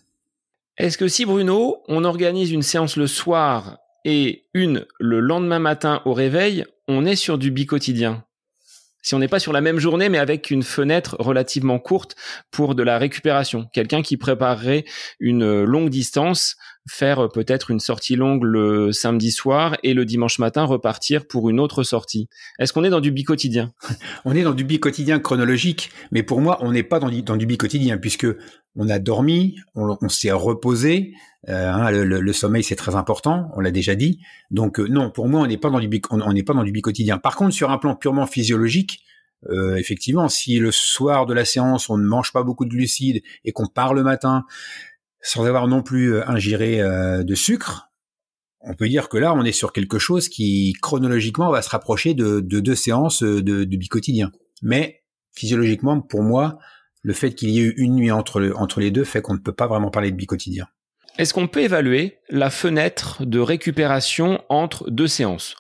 Est-ce 0.77 0.99
que 0.99 1.09
si 1.09 1.25
Bruno, 1.25 1.83
on 1.89 2.05
organise 2.05 2.51
une 2.53 2.63
séance 2.63 2.97
le 2.97 3.07
soir 3.07 3.79
et 4.05 4.47
une 4.55 4.87
le 4.99 5.21
lendemain 5.21 5.59
matin 5.59 6.01
au 6.05 6.15
réveil, 6.15 6.65
on 6.89 7.05
est 7.05 7.17
sur 7.17 7.39
du 7.39 7.51
bi-quotidien 7.51 8.25
si 9.03 9.15
on 9.15 9.19
n'est 9.19 9.29
pas 9.29 9.39
sur 9.39 9.53
la 9.53 9.61
même 9.61 9.79
journée, 9.79 10.09
mais 10.09 10.19
avec 10.19 10.51
une 10.51 10.63
fenêtre 10.63 11.17
relativement 11.19 11.79
courte 11.79 12.17
pour 12.51 12.75
de 12.75 12.83
la 12.83 12.99
récupération. 12.99 13.67
Quelqu'un 13.73 14.03
qui 14.03 14.17
préparerait 14.17 14.85
une 15.19 15.65
longue 15.65 15.91
distance, 15.91 16.57
faire 16.89 17.29
peut-être 17.29 17.71
une 17.71 17.81
sortie 17.81 18.17
longue 18.17 18.45
le 18.45 18.93
samedi 18.93 19.31
soir 19.31 19.77
et 19.83 19.95
le 19.95 20.05
dimanche 20.05 20.39
matin 20.39 20.65
repartir 20.65 21.27
pour 21.27 21.51
une 21.51 21.61
autre 21.61 21.83
sortie. 21.83 22.29
Est-ce 22.59 22.73
qu'on 22.73 22.85
est 22.85 22.91
dans 22.91 23.01
du 23.01 23.13
bi-quotidien? 23.13 23.73
On 24.25 24.35
est 24.35 24.43
dans 24.43 24.55
du 24.55 24.65
bi-quotidien 24.65 25.19
chronologique, 25.19 25.91
mais 26.11 26.23
pour 26.23 26.41
moi, 26.41 26.59
on 26.61 26.73
n'est 26.73 26.83
pas 26.83 26.99
dans 26.99 27.09
du, 27.09 27.23
dans 27.23 27.37
du 27.37 27.47
bi-quotidien 27.47 27.99
puisque 27.99 28.27
on 28.77 28.89
a 28.89 28.99
dormi, 28.99 29.57
on, 29.75 30.09
s'est 30.09 30.31
reposé. 30.31 31.15
Euh, 31.49 31.71
hein, 31.71 31.91
le, 31.91 32.33
sommeil 32.33 32.63
c'est 32.63 32.77
très 32.77 32.95
important, 32.95 33.51
on 33.57 33.61
l'a 33.61 33.71
déjà 33.71 33.95
dit. 33.95 34.21
Donc 34.51 34.79
euh, 34.79 34.87
non, 34.89 35.11
pour 35.11 35.29
moi 35.29 35.41
on 35.41 35.47
n'est 35.47 35.59
pas 35.59 35.71
dans 35.71 35.81
du 35.81 36.03
on 36.11 36.33
n'est 36.33 36.43
pas 36.43 36.55
dans 36.55 36.63
du 36.63 36.73
bi-quotidien. 36.73 37.19
Par 37.19 37.37
contre, 37.37 37.55
sur 37.55 37.71
un 37.71 37.79
plan 37.79 37.97
purement 37.97 38.27
physiologique, 38.27 39.03
euh, 39.49 39.77
effectivement, 39.77 40.29
si 40.29 40.59
le 40.59 40.71
soir 40.71 41.27
de 41.27 41.35
la 41.35 41.45
séance 41.45 41.91
on 41.91 41.97
ne 41.97 42.07
mange 42.07 42.33
pas 42.33 42.43
beaucoup 42.43 42.65
de 42.65 42.71
glucides 42.71 43.23
et 43.45 43.53
qu'on 43.53 43.67
part 43.67 43.95
le 43.95 44.03
matin 44.03 44.45
sans 45.23 45.45
avoir 45.45 45.67
non 45.69 45.83
plus 45.83 46.19
ingéré 46.23 46.79
de 46.79 47.35
sucre, 47.35 47.91
on 48.63 48.75
peut 48.75 48.89
dire 48.89 49.11
que 49.11 49.19
là 49.19 49.35
on 49.35 49.45
est 49.45 49.53
sur 49.53 49.73
quelque 49.73 49.99
chose 49.99 50.31
qui 50.31 50.75
chronologiquement 50.81 51.51
va 51.51 51.61
se 51.61 51.69
rapprocher 51.69 52.15
de, 52.15 52.41
deux 52.41 52.75
séances 52.75 53.23
de, 53.23 53.41
de 53.41 53.77
bi-quotidien. 53.77 54.33
Mais 54.63 55.03
physiologiquement, 55.33 56.01
pour 56.01 56.23
moi, 56.23 56.59
le 57.03 57.13
fait 57.13 57.35
qu'il 57.35 57.51
y 57.51 57.59
ait 57.59 57.63
eu 57.63 57.75
une 57.77 57.97
nuit 57.97 58.11
entre, 58.11 58.53
entre 58.57 58.81
les 58.81 58.91
deux 58.91 59.05
fait 59.05 59.23
qu'on 59.23 59.35
ne 59.35 59.39
peut 59.39 59.53
pas 59.53 59.67
vraiment 59.67 59.91
parler 59.91 60.11
de 60.11 60.17
bicotidien. 60.17 60.67
Est-ce 61.19 61.35
qu'on 61.35 61.49
peut 61.49 61.61
évaluer 61.61 62.19
la 62.29 62.51
fenêtre 62.51 63.25
de 63.25 63.41
récupération 63.41 64.43
entre 64.49 64.91
deux 64.91 65.07
séances? 65.07 65.57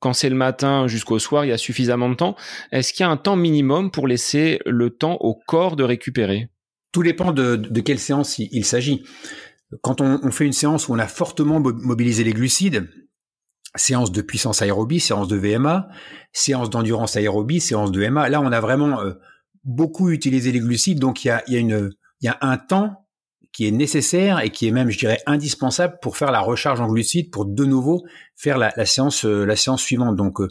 Quand 0.00 0.12
c'est 0.12 0.30
le 0.30 0.36
matin 0.36 0.86
jusqu'au 0.86 1.18
soir, 1.18 1.44
il 1.44 1.48
y 1.48 1.52
a 1.52 1.58
suffisamment 1.58 2.08
de 2.08 2.14
temps. 2.14 2.36
Est-ce 2.72 2.92
qu'il 2.92 3.04
y 3.04 3.06
a 3.06 3.10
un 3.10 3.16
temps 3.16 3.36
minimum 3.36 3.90
pour 3.90 4.08
laisser 4.08 4.60
le 4.66 4.90
temps 4.90 5.16
au 5.20 5.34
corps 5.34 5.76
de 5.76 5.84
récupérer? 5.84 6.48
Tout 6.92 7.02
dépend 7.02 7.32
de, 7.32 7.56
quelle 7.80 7.98
séance 7.98 8.38
il, 8.38 8.64
s'agit. 8.64 9.04
Quand 9.80 10.00
on, 10.00 10.30
fait 10.30 10.44
une 10.44 10.52
séance 10.52 10.88
où 10.88 10.92
on 10.92 10.98
a 10.98 11.06
fortement 11.06 11.60
mobilisé 11.60 12.24
les 12.24 12.32
glucides, 12.32 12.88
séance 13.76 14.12
de 14.12 14.22
puissance 14.22 14.60
aérobie, 14.60 15.00
séance 15.00 15.28
de 15.28 15.36
VMA, 15.36 15.88
séance 16.32 16.68
d'endurance 16.68 17.16
aérobie, 17.16 17.60
séance 17.60 17.92
de 17.92 18.06
MA, 18.08 18.28
là 18.28 18.40
on 18.40 18.52
a 18.52 18.60
vraiment 18.60 19.00
euh, 19.00 19.12
beaucoup 19.64 20.10
utilisé 20.10 20.52
les 20.52 20.60
glucides, 20.60 20.98
donc 20.98 21.24
il 21.24 21.28
y 21.28 21.30
a, 21.30 21.42
y, 21.48 21.56
a 21.56 21.58
une, 21.58 21.90
y 22.20 22.28
a 22.28 22.38
un 22.40 22.56
temps 22.56 23.02
qui 23.52 23.66
est 23.66 23.70
nécessaire 23.70 24.40
et 24.40 24.50
qui 24.50 24.66
est 24.66 24.70
même, 24.70 24.90
je 24.90 24.98
dirais, 24.98 25.20
indispensable 25.26 25.98
pour 26.00 26.16
faire 26.16 26.32
la 26.32 26.40
recharge 26.40 26.80
en 26.80 26.88
glucides, 26.88 27.30
pour 27.30 27.44
de 27.44 27.64
nouveau 27.64 28.04
faire 28.34 28.58
la, 28.58 28.72
la 28.76 28.86
séance, 28.86 29.24
euh, 29.26 29.44
la 29.44 29.56
séance 29.56 29.82
suivante. 29.82 30.16
Donc 30.16 30.40
euh, 30.40 30.48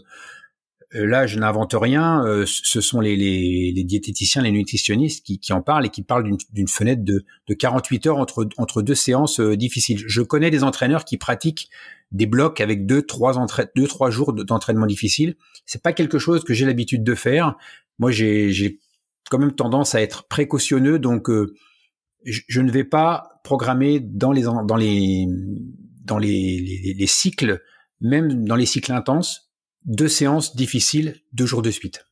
euh, 0.93 1.05
là, 1.05 1.25
je 1.25 1.39
n'invente 1.39 1.73
rien. 1.73 2.23
ce 2.45 2.81
sont 2.81 2.99
les, 2.99 3.15
les, 3.15 3.71
les, 3.75 3.83
diététiciens, 3.83 4.43
les 4.43 4.51
nutritionnistes 4.51 5.25
qui, 5.25 5.39
qui, 5.39 5.51
en 5.51 5.61
parlent 5.61 5.85
et 5.85 5.89
qui 5.89 6.03
parlent 6.03 6.29
d'une 6.51 6.67
fenêtre 6.67 7.03
de, 7.03 7.25
de 7.47 7.53
48 7.53 8.07
heures 8.07 8.17
entre, 8.17 8.47
entre 8.57 8.81
deux 8.81 8.95
séances 8.95 9.39
difficiles. 9.39 10.03
Je 10.05 10.21
connais 10.21 10.51
des 10.51 10.63
entraîneurs 10.63 11.05
qui 11.05 11.17
pratiquent 11.17 11.69
des 12.11 12.25
blocs 12.25 12.59
avec 12.59 12.85
deux, 12.85 13.01
trois, 13.01 13.33
deux, 13.75 13.87
trois 13.87 14.11
jours 14.11 14.33
d'entraînement 14.33 14.85
difficile. 14.85 15.37
C'est 15.65 15.81
pas 15.81 15.93
quelque 15.93 16.19
chose 16.19 16.43
que 16.43 16.53
j'ai 16.53 16.65
l'habitude 16.65 17.03
de 17.03 17.15
faire. 17.15 17.55
Moi, 17.97 18.11
j'ai 18.11 18.51
quand 19.31 19.39
même 19.39 19.55
tendance 19.55 19.95
à 19.95 20.01
être 20.01 20.27
précautionneux, 20.27 20.99
donc 20.99 21.31
je, 22.25 22.61
ne 22.61 22.69
vais 22.69 22.83
pas 22.83 23.39
programmer 23.45 24.01
dans 24.01 24.33
les 24.33 24.41
dans 24.41 24.75
les 24.75 25.25
dans 26.03 26.17
les, 26.17 26.93
les, 26.97 27.07
cycles, 27.07 27.61
même 28.01 28.45
dans 28.45 28.57
les 28.57 28.65
cycles 28.65 28.91
intenses, 28.91 29.53
deux 29.85 30.09
séances 30.09 30.53
difficiles, 30.53 31.15
deux 31.31 31.45
jours 31.45 31.61
de 31.61 31.71
suite. 31.71 32.05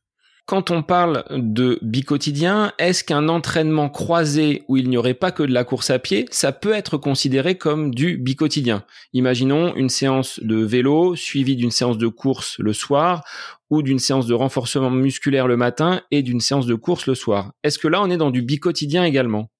Quand 0.50 0.72
on 0.72 0.82
parle 0.82 1.22
de 1.30 1.78
bicotidien, 1.80 2.72
est-ce 2.80 3.04
qu'un 3.04 3.28
entraînement 3.28 3.88
croisé 3.88 4.64
où 4.66 4.76
il 4.76 4.88
n'y 4.88 4.96
aurait 4.96 5.14
pas 5.14 5.30
que 5.30 5.44
de 5.44 5.52
la 5.52 5.62
course 5.62 5.90
à 5.90 6.00
pied, 6.00 6.26
ça 6.32 6.50
peut 6.50 6.72
être 6.72 6.96
considéré 6.96 7.56
comme 7.56 7.94
du 7.94 8.16
bicotidien? 8.16 8.82
Imaginons 9.12 9.76
une 9.76 9.88
séance 9.88 10.40
de 10.42 10.56
vélo 10.56 11.14
suivie 11.14 11.54
d'une 11.54 11.70
séance 11.70 11.98
de 11.98 12.08
course 12.08 12.58
le 12.58 12.72
soir 12.72 13.22
ou 13.70 13.82
d'une 13.82 14.00
séance 14.00 14.26
de 14.26 14.34
renforcement 14.34 14.90
musculaire 14.90 15.46
le 15.46 15.56
matin 15.56 16.02
et 16.10 16.20
d'une 16.20 16.40
séance 16.40 16.66
de 16.66 16.74
course 16.74 17.06
le 17.06 17.14
soir. 17.14 17.52
Est-ce 17.62 17.78
que 17.78 17.86
là 17.86 18.02
on 18.02 18.10
est 18.10 18.16
dans 18.16 18.32
du 18.32 18.42
bicotidien 18.42 19.04
également? 19.04 19.50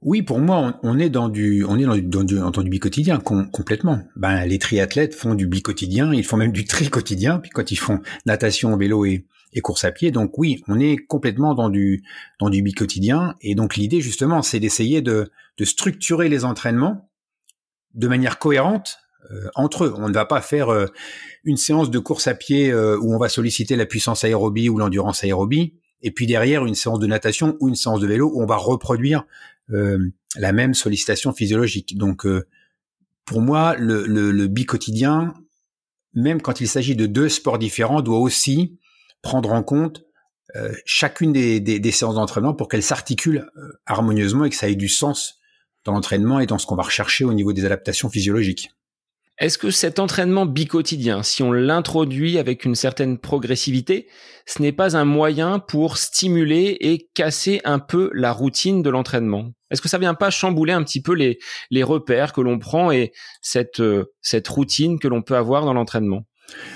Oui, 0.00 0.22
pour 0.22 0.38
moi, 0.38 0.78
on, 0.82 0.98
est 0.98 1.10
dans 1.10 1.28
du, 1.28 1.64
on 1.64 1.78
est 1.78 1.84
dans 1.84 2.22
du, 2.22 2.36
dans 2.36 2.50
du, 2.50 2.70
bicotidien 2.70 3.18
complètement. 3.18 4.00
Ben, 4.14 4.44
les 4.44 4.58
triathlètes 4.58 5.14
font 5.14 5.34
du 5.34 5.46
bicotidien, 5.48 6.14
ils 6.14 6.24
font 6.24 6.36
même 6.36 6.52
du 6.52 6.64
tri 6.64 6.88
quotidien, 6.88 7.38
puis 7.38 7.50
quand 7.50 7.72
ils 7.72 7.78
font 7.78 8.00
natation, 8.24 8.76
vélo 8.76 9.04
et, 9.04 9.26
et 9.52 9.60
course 9.60 9.84
à 9.84 9.90
pied. 9.90 10.10
Donc 10.10 10.38
oui, 10.38 10.62
on 10.68 10.78
est 10.78 10.96
complètement 10.96 11.54
dans 11.54 11.68
du, 11.68 12.04
dans 12.38 12.50
du 12.50 12.62
bicotidien. 12.62 13.34
Et 13.40 13.54
donc 13.54 13.76
l'idée 13.76 14.00
justement, 14.00 14.42
c'est 14.42 14.60
d'essayer 14.60 15.02
de, 15.02 15.30
de 15.56 15.64
structurer 15.64 16.28
les 16.28 16.44
entraînements 16.44 17.10
de 17.94 18.06
manière 18.06 18.38
cohérente 18.38 18.98
euh, 19.30 19.48
entre 19.56 19.84
eux. 19.84 19.94
On 19.96 20.08
ne 20.08 20.14
va 20.14 20.24
pas 20.24 20.40
faire 20.40 20.68
euh, 20.68 20.86
une 21.44 21.56
séance 21.56 21.90
de 21.90 21.98
course 21.98 22.28
à 22.28 22.34
pied 22.34 22.70
euh, 22.70 22.98
où 22.98 23.14
on 23.14 23.18
va 23.18 23.28
solliciter 23.28 23.76
la 23.76 23.86
puissance 23.86 24.24
aérobie 24.24 24.68
ou 24.68 24.78
l'endurance 24.78 25.24
aérobie, 25.24 25.74
et 26.02 26.12
puis 26.12 26.26
derrière 26.26 26.64
une 26.64 26.76
séance 26.76 27.00
de 27.00 27.06
natation 27.06 27.56
ou 27.60 27.68
une 27.68 27.74
séance 27.74 28.00
de 28.00 28.06
vélo 28.06 28.30
où 28.32 28.42
on 28.42 28.46
va 28.46 28.56
reproduire 28.56 29.24
la 29.68 30.52
même 30.52 30.74
sollicitation 30.74 31.32
physiologique. 31.32 31.96
Donc, 31.96 32.26
euh, 32.26 32.46
pour 33.24 33.40
moi, 33.40 33.76
le, 33.76 34.06
le, 34.06 34.30
le 34.30 34.46
bicotidien, 34.46 35.34
même 36.14 36.40
quand 36.40 36.60
il 36.60 36.68
s'agit 36.68 36.96
de 36.96 37.06
deux 37.06 37.28
sports 37.28 37.58
différents, 37.58 38.00
doit 38.00 38.18
aussi 38.18 38.78
prendre 39.22 39.52
en 39.52 39.62
compte 39.62 40.04
euh, 40.56 40.72
chacune 40.86 41.32
des, 41.32 41.60
des, 41.60 41.78
des 41.78 41.92
séances 41.92 42.14
d'entraînement 42.14 42.54
pour 42.54 42.68
qu'elles 42.68 42.82
s'articulent 42.82 43.50
harmonieusement 43.86 44.44
et 44.44 44.50
que 44.50 44.56
ça 44.56 44.68
ait 44.68 44.76
du 44.76 44.88
sens 44.88 45.40
dans 45.84 45.92
l'entraînement 45.92 46.40
et 46.40 46.46
dans 46.46 46.58
ce 46.58 46.66
qu'on 46.66 46.76
va 46.76 46.82
rechercher 46.82 47.24
au 47.24 47.34
niveau 47.34 47.52
des 47.52 47.64
adaptations 47.64 48.08
physiologiques. 48.08 48.70
Est-ce 49.38 49.56
que 49.56 49.70
cet 49.70 50.00
entraînement 50.00 50.46
bicotidien, 50.46 51.22
si 51.22 51.44
on 51.44 51.52
l'introduit 51.52 52.38
avec 52.38 52.64
une 52.64 52.74
certaine 52.74 53.18
progressivité, 53.18 54.08
ce 54.46 54.60
n'est 54.60 54.72
pas 54.72 54.96
un 54.96 55.04
moyen 55.04 55.60
pour 55.60 55.96
stimuler 55.96 56.76
et 56.80 57.08
casser 57.14 57.60
un 57.64 57.78
peu 57.78 58.10
la 58.14 58.32
routine 58.32 58.82
de 58.82 58.90
l'entraînement? 58.90 59.52
Est-ce 59.70 59.80
que 59.80 59.88
ça 59.88 59.98
vient 59.98 60.14
pas 60.14 60.30
chambouler 60.30 60.72
un 60.72 60.82
petit 60.82 61.00
peu 61.00 61.14
les, 61.14 61.38
repères 61.84 62.32
que 62.32 62.40
l'on 62.40 62.58
prend 62.58 62.90
et 62.90 63.12
cette, 63.40 63.78
euh, 63.78 64.12
cette 64.22 64.48
routine 64.48 64.98
que 64.98 65.06
l'on 65.06 65.22
peut 65.22 65.36
avoir 65.36 65.64
dans 65.64 65.74
l'entraînement? 65.74 66.24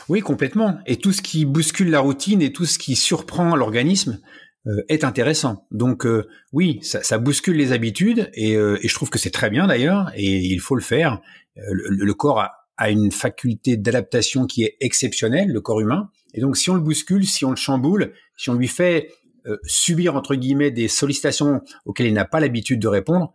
Oui, 0.09 0.21
complètement. 0.21 0.79
Et 0.87 0.99
tout 0.99 1.13
ce 1.13 1.23
qui 1.23 1.45
bouscule 1.45 1.91
la 1.91 1.99
routine 1.99 2.43
et 2.43 2.53
tout 2.53 2.67
ce 2.67 2.79
qui 2.79 2.95
surprend 2.95 3.57
l'organisme, 3.57 4.21
euh, 4.69 4.85
est 4.89 5.03
intéressant. 5.03 5.67
Donc 5.73 6.07
euh, 6.07 6.29
oui, 6.53 6.79
ça, 6.83 7.19
bouscule 7.19 7.57
les 7.57 7.73
habitudes 7.73 8.31
et 8.35 8.55
je 8.55 8.95
trouve 8.95 9.11
que 9.11 9.19
c'est 9.19 9.33
très 9.33 9.51
bien 9.51 9.67
d'ailleurs 9.67 10.13
et 10.15 10.37
il 10.37 10.61
faut 10.61 10.77
le 10.77 10.83
faire. 10.83 11.21
Euh, 11.59 11.63
le, 11.89 12.15
corps 12.15 12.41
a, 12.77 12.91
une 12.91 13.13
faculté 13.13 13.77
d'adaptation 13.77 14.47
qui 14.47 14.65
est 14.65 14.77
exceptionnelle, 14.81 15.49
le 15.49 15.61
corps 15.61 15.81
humain. 15.81 16.11
Et 16.35 16.41
donc, 16.41 16.57
si 16.57 16.71
on 16.71 16.75
le 16.75 16.81
bouscule, 16.81 17.27
si 17.27 17.45
on 17.45 17.51
le 17.51 17.57
chamboule, 17.57 18.13
si 18.37 18.51
on 18.51 18.55
lui 18.55 18.69
fait 18.69 19.13
euh, 19.47 19.59
subir 19.65 20.17
entre 20.17 20.35
guillemets 20.35 20.71
des 20.71 20.89
sollicitations 20.89 21.61
auxquelles 21.85 22.07
il 22.07 22.15
n'a 22.15 22.25
pas 22.25 22.41
l'habitude 22.41 22.81
de 22.81 22.89
répondre, 22.89 23.33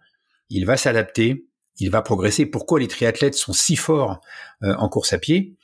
il 0.50 0.65
va 0.65 0.77
s'adapter, 0.77 1.47
il 1.79 1.91
va 1.91 2.01
progresser. 2.01 2.45
Pourquoi 2.45 2.79
les 2.79 2.88
triathlètes 2.88 3.36
sont 3.36 3.53
si 3.53 3.75
forts 3.75 4.21
euh, 4.63 4.74
en 4.75 4.89
course 4.89 5.13
à 5.13 5.17
pied? 5.17 5.55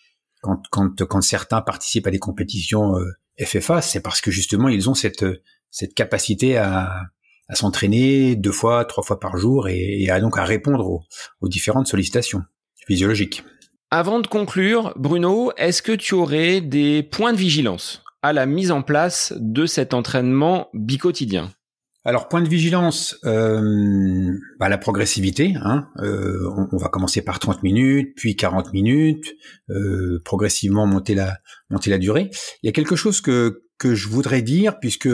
Quand, 0.42 0.62
quand, 0.72 1.04
quand, 1.06 1.22
certains 1.22 1.62
participent 1.62 2.08
à 2.08 2.12
des 2.12 2.20
compétitions 2.20 2.96
FFA, 3.40 3.82
c'est 3.82 4.02
parce 4.02 4.20
que 4.20 4.30
justement 4.30 4.68
ils 4.68 4.90
ont 4.90 4.94
cette, 4.94 5.26
cette 5.72 5.94
capacité 5.94 6.58
à, 6.58 7.08
à 7.54 7.56
s'entraîner 7.56 8.36
deux 8.36 8.52
fois, 8.52 8.84
trois 8.86 9.04
fois 9.04 9.20
par 9.20 9.38
jour 9.38 9.68
et, 9.68 10.10
à 10.10 10.20
donc 10.20 10.38
à 10.40 10.44
répondre 10.44 11.04
aux, 11.42 11.48
différentes 11.48 11.88
sollicitations 11.88 12.42
physiologiques. 12.88 13.44
Avant 13.92 14.20
de 14.20 14.28
conclure, 14.28 14.92
Bruno, 14.96 15.52
est-ce 15.56 15.84
que 15.84 15.92
tu 15.92 16.16
aurais 16.16 16.62
des 16.62 17.04
points 17.04 17.32
de 17.32 17.38
vigilance 17.38 18.02
à 18.24 18.34
la 18.34 18.48
mise 18.48 18.72
en 18.72 18.82
place 18.82 19.34
de 19.38 19.68
cet 19.68 19.94
entraînement 19.94 20.70
bicotidien? 20.74 21.52
Alors 22.06 22.28
point 22.28 22.42
de 22.42 22.50
vigilance, 22.50 23.18
euh, 23.24 24.34
bah, 24.60 24.68
la 24.68 24.78
progressivité. 24.78 25.54
Hein, 25.62 25.88
euh, 26.00 26.50
on, 26.72 26.78
va 26.78 26.90
commencer 26.90 27.22
par 27.22 27.40
30 27.40 27.64
minutes, 27.64 28.14
puis 28.18 28.36
40 28.36 28.74
minutes, 28.74 29.36
euh, 29.70 30.20
progressivement 30.26 30.86
monter 30.86 31.16
la 31.16 31.38
monter 31.70 31.92
la 31.92 32.00
durée. 32.00 32.30
Il 32.62 32.66
y 32.66 32.70
a 32.70 32.74
quelque 32.74 32.98
chose 32.98 33.22
que 33.22 33.64
que 33.78 33.96
je 33.96 34.10
voudrais 34.10 34.42
dire 34.42 34.80
puisque 34.82 35.08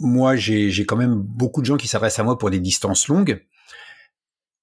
moi, 0.00 0.36
j'ai 0.36 0.86
quand 0.86 0.96
même 0.96 1.14
beaucoup 1.14 1.60
de 1.60 1.66
gens 1.66 1.76
qui 1.76 1.88
s'adressent 1.88 2.18
à 2.18 2.24
moi 2.24 2.38
pour 2.38 2.50
des 2.50 2.60
distances 2.60 3.08
longues. 3.08 3.44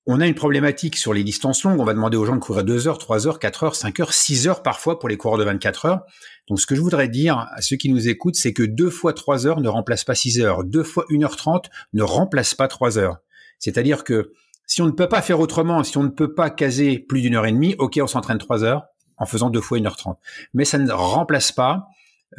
On 0.08 0.20
a 0.20 0.26
une 0.26 0.36
problématique 0.36 0.98
sur 0.98 1.14
les 1.14 1.24
distances 1.24 1.64
longues. 1.64 1.80
On 1.80 1.86
va 1.86 1.94
demander 1.94 2.18
aux 2.18 2.26
gens 2.26 2.36
de 2.36 2.42
courir 2.42 2.64
2 2.64 2.88
heures, 2.88 2.98
3 2.98 3.28
heures, 3.28 3.40
4 3.40 3.64
heures, 3.64 3.76
5 3.76 4.00
heures, 4.00 4.14
6 4.14 4.48
heures 4.48 4.64
parfois 4.64 5.00
pour 5.00 5.08
les 5.08 5.16
coureurs 5.16 5.38
de 5.38 5.44
24 5.44 5.86
heures. 5.86 6.02
Donc, 6.50 6.60
ce 6.60 6.66
que 6.66 6.76
je 6.76 6.82
voudrais 6.82 7.08
dire 7.08 7.48
à 7.56 7.62
ceux 7.62 7.76
qui 7.76 7.90
nous 7.90 8.10
écoutent, 8.10 8.36
c'est 8.36 8.52
que 8.52 8.64
2 8.64 8.90
fois 8.90 9.14
3 9.14 9.46
heures 9.46 9.62
ne 9.62 9.70
remplace 9.70 10.04
pas 10.04 10.16
6 10.16 10.42
heures. 10.42 10.64
2 10.64 10.84
fois 10.84 11.06
1 11.12 11.22
heure 11.22 11.36
30 11.36 11.70
ne 11.94 12.02
remplace 12.02 12.56
pas 12.56 12.68
3 12.68 12.98
heures. 12.98 13.18
C'est-à-dire 13.60 14.04
que 14.04 14.34
si 14.66 14.82
on 14.82 14.88
ne 14.88 14.92
peut 14.92 15.08
pas 15.08 15.22
faire 15.22 15.40
autrement, 15.40 15.84
si 15.84 15.98
on 15.98 16.04
ne 16.04 16.10
peut 16.10 16.34
pas 16.34 16.50
caser 16.50 16.98
plus 16.98 17.22
d'une 17.22 17.36
heure 17.36 17.46
et 17.46 17.52
demie, 17.52 17.76
ok, 17.78 18.00
on 18.02 18.08
s'entraîne 18.08 18.40
3 18.40 18.64
heures 18.64 18.86
en 19.18 19.28
faisant 19.28 19.52
2 19.52 19.62
fois 19.62 19.78
1 19.78 19.86
heure 19.86 19.98
30. 19.98 20.18
Mais 20.56 20.66
ça 20.66 20.80
ne 20.80 20.92
remplace 20.92 21.52
pas 21.52 21.88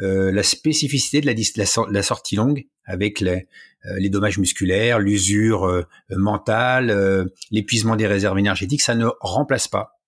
euh, 0.01 0.31
la 0.31 0.43
spécificité 0.43 1.21
de 1.21 1.93
la, 1.93 2.03
sortie 2.03 2.35
longue 2.35 2.65
avec 2.85 3.19
les, 3.19 3.47
euh, 3.85 3.99
les 3.99 4.09
dommages 4.09 4.39
musculaires, 4.39 4.99
l'usure 4.99 5.65
euh, 5.65 5.83
mentale, 6.09 7.29
l'épuisement 7.51 7.95
des 7.95 8.07
réserves 8.07 8.39
énergétiques, 8.39 8.81
ça 8.81 8.95
ne 8.95 9.07
remplace 9.19 9.67
pas 9.67 9.99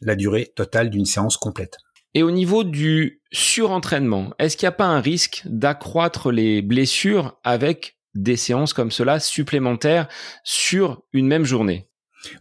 la 0.00 0.14
durée 0.14 0.50
totale 0.54 0.90
d'une 0.90 1.04
séance 1.04 1.36
complète. 1.36 1.76
Et 2.14 2.22
au 2.22 2.30
niveau 2.30 2.64
du 2.64 3.20
surentraînement, 3.32 4.32
est-ce 4.38 4.56
qu'il 4.56 4.64
n'y 4.64 4.70
a 4.70 4.72
pas 4.72 4.86
un 4.86 5.00
risque 5.00 5.42
d'accroître 5.44 6.32
les 6.32 6.62
blessures 6.62 7.38
avec 7.44 7.98
des 8.14 8.36
séances 8.36 8.72
comme 8.72 8.90
cela 8.90 9.20
supplémentaires 9.20 10.08
sur 10.42 11.02
une 11.12 11.26
même 11.26 11.44
journée? 11.44 11.88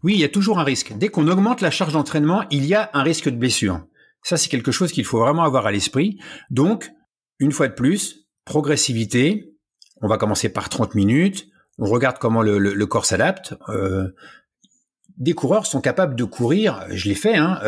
Oui, 0.04 0.14
il 0.14 0.20
y 0.20 0.24
a 0.24 0.30
toujours 0.30 0.60
un 0.60 0.64
risque. 0.64 0.94
Dès 0.98 1.10
qu'on 1.10 1.28
augmente 1.28 1.62
la 1.62 1.70
charge 1.70 1.94
d'entraînement, 1.94 2.46
il 2.50 2.66
y 2.66 2.74
a 2.74 2.90
un 2.94 3.04
risque 3.04 3.30
de 3.30 3.36
blessure. 3.36 3.82
Ça, 4.28 4.36
c'est 4.36 4.50
quelque 4.50 4.74
chose 4.74 4.92
qu'il 4.92 5.06
faut 5.06 5.20
vraiment 5.20 5.44
avoir 5.44 5.68
à 5.68 5.72
l'esprit. 5.72 6.20
Donc, 6.50 6.92
une 7.40 7.54
fois 7.54 7.70
de 7.70 7.74
plus, 7.74 8.28
progressivité. 8.44 9.56
On 10.02 10.10
va 10.10 10.18
commencer 10.18 10.50
par 10.50 10.68
30 10.68 10.96
minutes. 10.96 11.48
On 11.78 11.86
regarde 11.86 12.18
comment 12.20 12.42
le, 12.42 12.86
corps 12.88 13.06
s'adapte. 13.06 13.54
Euh, 13.70 14.10
des 15.16 15.32
coureurs 15.32 15.66
sont 15.66 15.80
capables 15.80 16.14
de 16.14 16.26
courir, 16.26 16.86
je 16.90 17.08
l'ai 17.08 17.16
fait, 17.16 17.38
hein, 17.38 17.62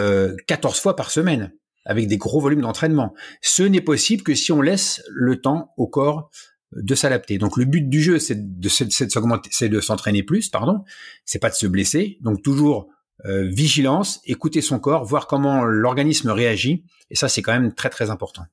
14 0.47 0.75
euh, 0.75 0.81
fois 0.81 0.97
par 0.97 1.11
semaine, 1.11 1.53
avec 1.85 2.09
des 2.09 2.17
gros 2.17 2.41
volumes 2.41 2.59
d'entraînement. 2.59 3.13
Ce 3.41 3.63
n'est 3.63 3.79
possible 3.79 4.23
que 4.23 4.35
si 4.35 4.51
on 4.51 4.61
laisse 4.61 5.01
le 5.13 5.39
temps 5.39 5.71
au 5.77 5.87
corps 5.87 6.29
de 6.73 6.93
s'adapter. 6.93 7.37
Donc 7.37 7.55
le 7.55 7.63
but 7.63 7.87
du 7.87 8.01
jeu, 8.01 8.19
c'est 8.19 8.59
de, 8.59 8.67
c'est 8.67 9.69
de 9.69 9.79
s'entraîner 9.79 10.23
plus, 10.23 10.49
pardon. 10.49 10.83
C'est 11.23 11.39
pas 11.39 11.49
de 11.49 11.55
se 11.55 11.67
blesser. 11.67 12.17
Donc 12.19 12.43
toujours 12.43 12.89
euh, 12.89 12.98
vigilance, 13.25 14.21
écouter 14.25 14.61
son 14.61 14.79
corps, 14.79 15.03
voir 15.03 15.27
comment 15.27 15.63
l'organisme 15.65 16.29
réagit. 16.29 16.85
Et 17.09 17.15
ça, 17.15 17.27
c'est 17.27 17.41
quand 17.41 17.53
même 17.53 17.73
très 17.73 17.89
très 17.89 18.09
important. 18.09 18.43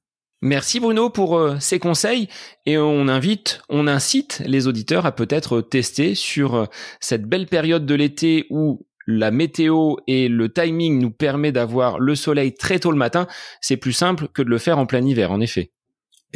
Merci 0.43 0.81
Bruno 0.81 1.09
pour 1.09 1.39
euh, 1.39 1.57
ces 1.61 1.79
conseils 1.79 2.29
et 2.67 2.77
on 2.77 3.09
invite, 3.09 3.63
on 3.71 3.87
incite 3.87 4.43
les 4.45 4.67
auditeurs 4.67 5.07
à 5.07 5.13
peut-être 5.13 5.63
tester 5.63 6.15
sur 6.15 6.55
euh, 6.55 6.65
cette 7.01 7.25
belle 7.25 7.47
période 7.47 7.87
de 7.87 7.95
l'été 7.95 8.47
où 8.51 8.87
la 9.07 9.31
météo 9.31 9.95
et 10.07 10.29
le 10.29 10.53
timing 10.53 11.01
nous 11.01 11.11
permet 11.11 11.53
d'avoir 11.53 11.99
le 11.99 12.15
soleil 12.15 12.53
très 12.53 12.79
tôt 12.79 12.91
le 12.91 12.99
matin. 12.99 13.27
C'est 13.63 13.79
plus 13.79 13.95
simple 13.95 14.29
que 14.29 14.43
de 14.43 14.51
le 14.51 14.59
faire 14.59 14.79
en 14.79 14.85
plein 14.85 15.05
hiver, 15.05 15.33
en 15.33 15.41
effet. 15.41 15.73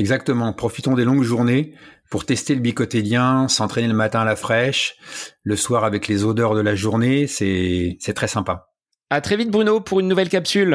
Exactement. 0.01 0.55
Profitons 0.55 0.95
des 0.95 1.05
longues 1.05 1.23
journées 1.23 1.75
pour 2.11 2.25
tester 2.25 2.55
le 2.55 2.63
bicotidien, 2.63 3.49
s'entraîner 3.49 3.87
le 3.87 3.95
matin 3.95 4.21
à 4.21 4.25
la 4.25 4.35
fraîche, 4.35 4.97
le 5.43 5.57
soir 5.57 5.85
avec 5.85 6.09
les 6.09 6.25
odeurs 6.25 6.55
de 6.55 6.63
la 6.63 6.75
journée. 6.75 7.27
C'est, 7.27 7.99
c'est 8.01 8.15
très 8.15 8.27
sympa. 8.27 8.71
À 9.11 9.21
très 9.21 9.37
vite, 9.37 9.51
Bruno, 9.51 9.81
pour 9.81 10.01
une 10.01 10.09
nouvelle 10.09 10.31
capsule. 10.31 10.75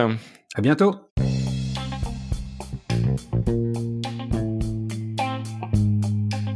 À 0.54 0.62
bientôt. 0.62 0.96